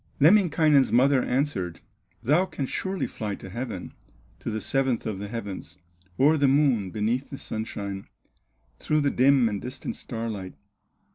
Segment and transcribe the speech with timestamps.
[0.19, 1.79] Lemminkainen's mother answered:
[2.23, 3.93] "Thou canst surely fly to heaven,
[4.39, 5.77] To the seventh of the heavens,
[6.19, 8.07] O'er the Moon, beneath the sunshine,
[8.79, 10.55] Through the dim and distant starlight.